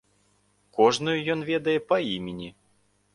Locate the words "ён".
1.33-1.39